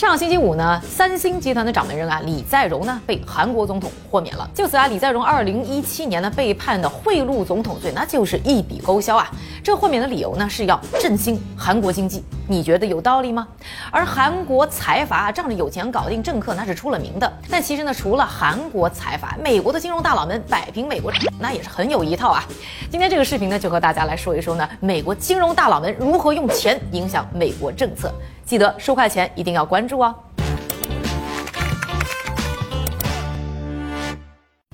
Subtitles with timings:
[0.00, 4.48] 上星期五呢，三星集团的掌门人啊李在镕呢被韩国总统豁免了。
[4.54, 9.30] 就此啊，李在镕二零一七年呢被判的贿赂总统罪，那就是一笔勾销啊。
[9.62, 13.46] 这豁免的理由呢是要振兴韩国经济，你觉得有道理吗？
[13.90, 17.30] 而韩国财阀仗着有钱搞定政客，那是出了名的。
[17.50, 22.42] 但其实呢，除了韩国财阀，美国的金融大佬们摆平美国，那也是很有一套啊。
[22.90, 28.10] 今天这个视频呢，就和大家来说一说呢，美国金融大佬们如何用钱影响美国政策。
[28.50, 30.12] 记得收块钱一定要关注哦。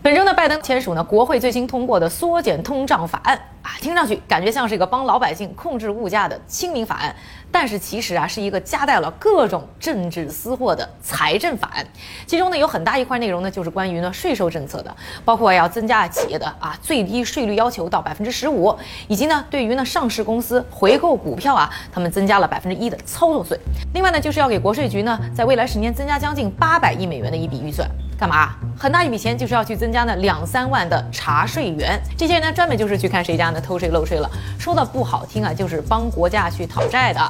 [0.07, 7.13] 本周呢，拜登签署呢国会最新通过的缩减通胀法案啊，听上去感觉像是一个帮老百姓控制物价的亲民法案，
[7.51, 11.85] 但是其实啊是一个夹带了各种政治私货的财政法案。
[12.25, 18.73] 其中呢有很大一块内容呢就是关于呢税收政策的，包括要增加企业的啊最低税率要求到百分之十五，
[19.09, 23.59] 以及呢对于呢上市公司回购股票啊，他们增加了百分之一的操作税。
[23.93, 27.91] 另外呢就是要给国税局呢在未来十年增加将近八百亿美元的一笔预算。
[28.19, 28.55] 干嘛？
[28.79, 34.31] 很大一笔钱就是要去增加那两三万的查税员，这些人呢专门就是去看谁家呢偷税漏税了。
[34.59, 37.21] 说的不好听啊，就是帮国家去讨债的。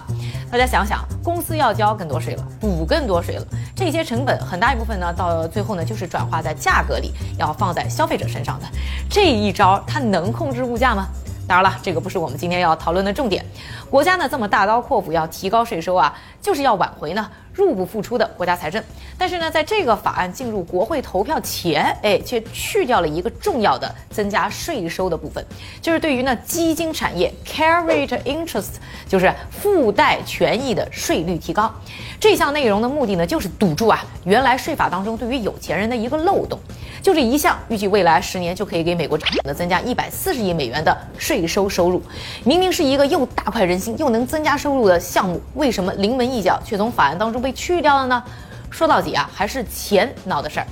[0.51, 8.67] 大家想想，公司要交更多税了，补更多税了，这些成本很大一部分呢，到最后呢就是转化在价格里，要放在消费者身上的。
[9.11, 11.09] 这一招它能控制物价吗？
[11.49, 13.45] 当然了，这个不是我们今天要讨论的重点。
[13.91, 18.81] 国家呢这么大刀阔斧要提高税收啊，就是要挽回呢入不敷出的国家财政。
[19.19, 25.45] 但是呢，在这个法案进入国会投票前，哎，却去掉了一个重要的增加税收的部分，
[25.81, 28.75] 就是对于呢基金产业 carried interest，
[29.09, 31.75] 就是附带权益的税率提高。
[32.21, 36.61] 这项内容的目的呢，就是堵住啊原来税法当中对于有钱人的一个漏洞。
[37.07, 42.03] 就这一项，预计未来十年就可以给美国的增加一百四十亿美元的税收收入。
[42.43, 48.21] 明明是一个又大快人心又能增加收入的项目，为什么临门一脚却从法案当中被去掉了呢？
[48.71, 50.67] 说到底啊，还是钱闹的事儿。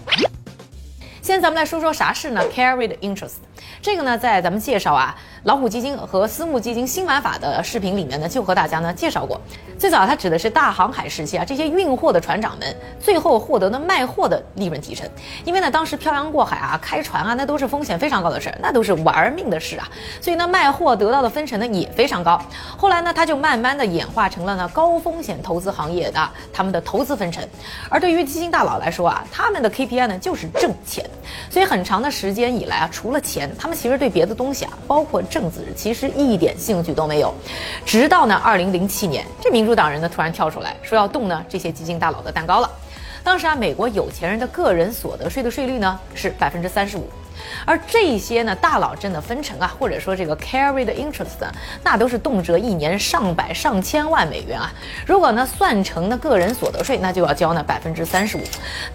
[1.25, 3.37] 先咱们来说说啥是呢？Carried interest，
[3.81, 9.41] 这个呢，在咱们介绍啊老虎基金和私募基金新玩法的视频里面呢，就和大家呢介绍过。
[9.79, 15.09] 最早它指的是大航海时期啊，这些运货的船长们最后获得的卖货的利润提成。
[15.47, 19.89] 因为呢，当时漂洋过海啊，开船啊，那都是风险非常高的事儿，那都是玩命的事啊。
[20.21, 22.39] 所以呢，卖货得到的分成呢也非常高。
[22.77, 27.43] 后来呢，它就慢慢的演化成了呢高风险投资行业的他们的投资分成。
[27.89, 31.03] 而对于基金大佬来说啊，他们的 KPI 呢就是挣钱。
[31.51, 37.33] 所以很长的时间以来啊，除了钱，他们其实对别的东西啊，包括政治，其实一点兴趣都没有。
[37.85, 42.71] 直到呢，二零零七年，这民主党人呢突然跳出来说要动呢这些基金大佬的蛋糕了。
[43.25, 47.09] 当时啊，美国有钱人的个人所得税的税率呢是百分之三十五。
[47.67, 51.45] 而这些呢，大佬挣的分成啊，或者说这个 carried interest，
[51.83, 54.73] 那都是动辄一年上百上千万美元啊。
[55.05, 58.43] 如果呢算成呢个人所得税，那就要交呢百分之三十五。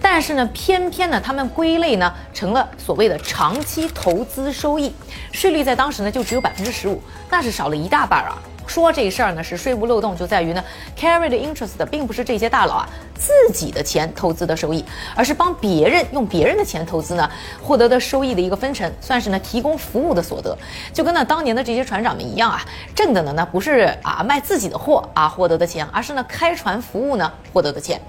[0.01, 4.93] 但是呢，偏偏呢他们归类呢成了所谓的长期投资收益，
[5.33, 8.37] 税率在当时呢就只有百分之十五，那是少了一大半啊。
[8.69, 10.63] 说这事儿呢是税务漏洞，就在于呢
[10.95, 14.85] ，carried interest 并不是这些大佬啊自己的钱投资的收益，
[15.15, 17.29] 而是帮别人用别人的钱投资呢
[17.61, 20.55] 获得的收益的一个分成，算是呢提供服务的所得。
[20.93, 22.61] 就跟呢当年的这些船长们一样啊，
[22.93, 27.99] 挣的呢那不是啊卖自己的货啊获得的钱，而是呢开船服务呢获得的钱。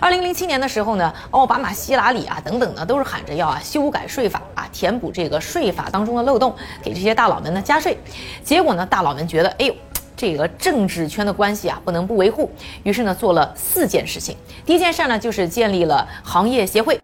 [0.00, 7.98] 二零零七年的时候呢，奥巴马、希拉里啊等等呢都是喊着要啊修改税法啊，填补这个税法当中的漏洞，给这些大佬们呢加税。
[8.42, 9.74] 结果呢大佬们觉得，哎呦。
[10.16, 12.50] 这个政治圈的关系啊，不能不维护。
[12.82, 14.36] 于是呢，做了四件事情。
[14.64, 16.98] 第一件事呢，就是建立了行业协会，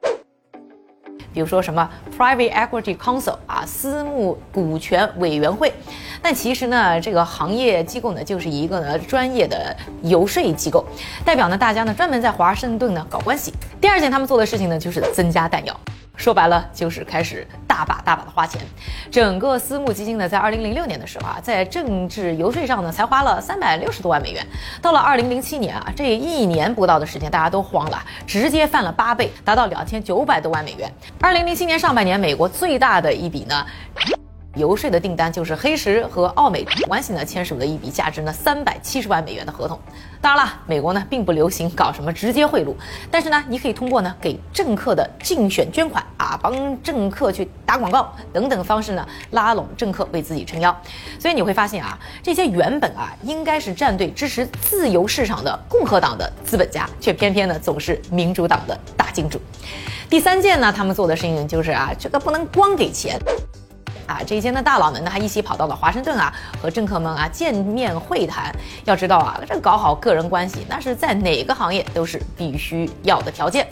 [1.32, 5.72] 比如说什么 Private Equity Council 啊，私募股权委员会。
[6.22, 10.84] 但其实呢，这个行业机构呢，就是一个呢专业的游说机构，
[11.24, 13.52] 代表呢大家呢专门在华盛顿呢搞关系。
[13.80, 15.78] 第二件他们做的事情呢，就是增加弹药。
[16.22, 18.62] 说白了就是开始大把大把的花钱，
[19.10, 24.46] 整个私募基金呢，在二零零六年的时候啊，在政治游说上呢，才花了三百六十多万美元。
[24.80, 30.88] 到了二零零七年啊，这一年不到的时间，大家都慌了，直接翻了八倍，达到两千九百多万美元。
[31.20, 33.66] 二零零七年上半年，美国最大的一笔呢。
[34.56, 39.78] 游说的订单就是黑石和奥美关系呢签署的一笔价值呢三百七十万美元的合同。
[40.20, 42.74] 当然了，美国呢并不流行搞什么直接贿赂，
[43.10, 50.76] 但是呢，你可以通过呢给政客的竞选捐款啊，帮政客去打广告等等方式呢拉拢政客为自己撑腰。
[51.18, 59.40] 所以你会发现啊，这些原本啊应该是站队支持自由市场的共和党的资本家，却偏偏呢总是民主党的大金主。
[60.10, 63.18] 第三件呢，他们做的事情就是啊，这个不能光给钱。
[64.12, 68.54] 啊，这些的大佬们呢还一起跑到了华盛顿啊，和政客们啊见面会谈。
[68.84, 73.66] 要知道啊，这搞好个人关系，那是在哪个行业都是必须要的条件。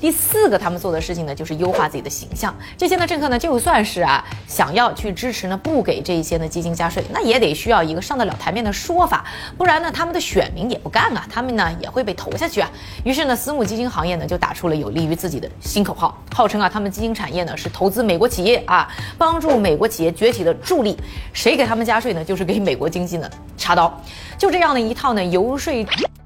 [0.00, 2.54] 第四个，他们做的事情呢，就是优化自己的形象。
[2.78, 9.22] 这些呢政客呢，就算是啊想要去支持呢，不给这些呢基金加税，那也得需要一个上得了台面的说法，
[9.58, 12.70] 不然呢他们的选民也不干啊，他们呢也会被投下去啊。
[13.04, 18.88] 于是呢，私募基金行业呢就打出了有利于自己的新口号，号称啊他们基金产业呢是投资美国企业啊，
[19.18, 20.96] 帮助美国企业崛起的助力。
[21.34, 24.02] 谁给他们加税呢，就是给美国经济呢插刀。
[24.38, 25.70] 就这样的一套呢游说。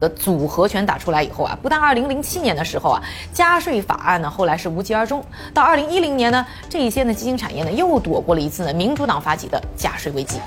[0.00, 3.02] 的组合拳打出来以后啊，不但二零零七年的时候啊，
[3.32, 10.40] 加税法案呢后来是无疾而终，到二零一零年呢，这一些呢基金产业呢又躲过了一次呢民主党发起的加税危机。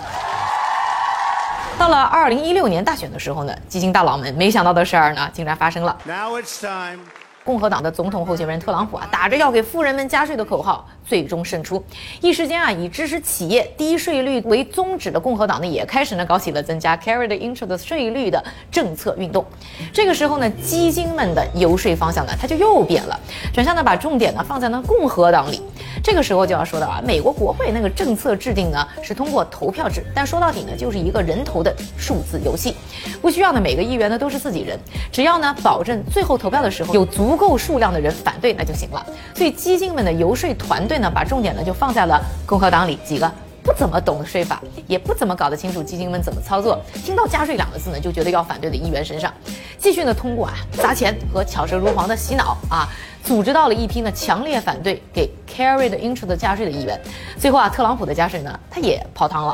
[1.80, 5.96] 到了二零一六年大选的时候呢，基金大佬们没想到的事儿呢，竟然发生了。
[6.06, 7.00] Now it's time.
[7.48, 11.82] 共和党的总统候选人特朗普啊，打着要给富人们加税的口号，最终胜出。
[12.20, 19.46] 一时间啊，以支持企业低税率为宗旨的共和党呢，也开始呢搞起了增加 carried interest 税率的政策运动。
[19.94, 23.18] 这个时候呢，基金们的游说方向呢，它就又变了，
[23.54, 25.62] 转向呢把重点呢放在呢共和党里。
[26.07, 32.74] 这个时候就要说到啊，美国国会那个政策制定呢是通过投票制，但说到底呢就是一个人头的数字游戏，
[33.21, 34.80] 不需要呢每个议员呢都是自己人，
[35.12, 39.06] 只要呢保证最后投票的时候有足够数量的人反对那就行了。
[39.36, 43.30] 所以基金们的游说团队呢把重点呢就放在了共和党里几个
[43.68, 49.34] 不怎么懂税法，也不怎么搞得清楚基金们怎么操作，听到加税两个字呢就觉得要反对的议员身上，
[49.78, 52.88] 继续呢通过啊砸钱和巧舌如簧的洗脑啊。
[53.25, 56.98] 组织到了一批呢强烈反对给 carried interest 加税的议员，
[57.38, 59.54] 最后啊，特朗普的加税呢，他也泡汤了。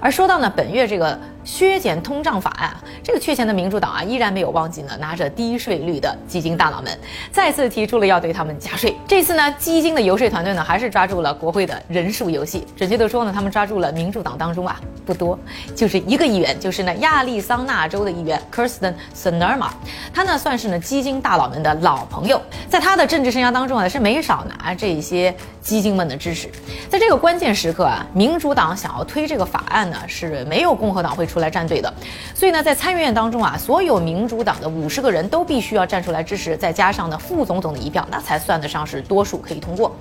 [0.00, 1.20] 而说到呢，本月这个。
[1.44, 6.98] 削减通胀法案，这个缺钱的民主党啊，依然没有忘记呢，拿着低税率的基金大佬们，
[7.32, 8.94] 再次提出了要对他们加税。
[9.06, 12.66] 这次呢，基金的游说团队呢，还是抓住了国会的人数游戏。
[12.76, 15.38] 准确的说呢，他们抓住了民主党当中啊，不多，
[15.74, 19.68] 就是一个议员，就是呢亚利桑那州的议员 Kirsten Sinema，
[20.12, 26.50] 他呢算是呢基金大佬们的老朋友，在他的政治生涯当中啊，是没少拿这些基金们的支持。
[26.90, 31.38] 在这个关键时刻啊，民主党想要推这个法案呢，是没有共和党会出。
[31.38, 31.94] 来站队的，
[32.34, 39.94] 所以呢，在参议院当中啊，所有民主党的五十个人都必须要站出来支持，再加上呢副总统的一票，那才算得上是多数可以通过。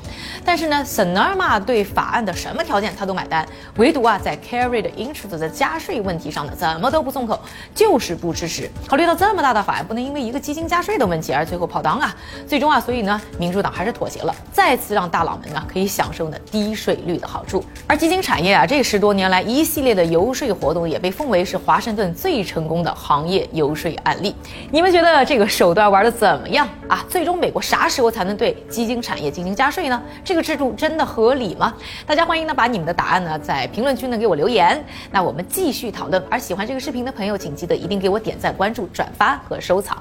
[0.44, 7.39] 但是呢，Sinema 对法案的什么条件他都买单，唯独啊在 carried interest 的加税问题上呢，怎么都不松口，
[7.75, 8.68] 就是不支持。
[8.88, 12.15] 考虑到这么大的法案不能因为一个基金加税的问题而最后泡汤啊，
[12.47, 17.63] 最终啊，所以呢，民主党还是妥协了，再次让大佬们呢可以享受呢低税率的好处。
[17.85, 21.28] 而基金产业啊，这十多年来一系列的游说活动也被奉。
[21.28, 24.34] 为是华盛顿最成功的行业游说案例，
[24.72, 27.06] 你们觉得这个手段玩的怎么样啊？
[27.10, 30.02] 最终美国啥时候才能对基金产业进行加税呢？
[30.24, 31.74] 这个制度真的合理吗？
[32.06, 36.24] 大家欢迎呢把你们的答案呢在评论区呢给我留言，那我们继续讨论。
[36.30, 39.96] 而喜欢这个视频的朋友，请记得一定给我点赞、关注、转发和收藏。